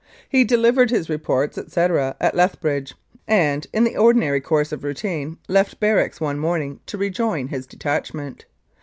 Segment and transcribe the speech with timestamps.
[0.27, 2.95] He delivered his reports, etc., at Leth bridge
[3.27, 8.45] and, in the ordinary course of routine, left barracks one morning to rejoin his detachment.